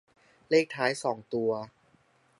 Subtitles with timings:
[0.49, 1.51] เลขท้ายสองตัว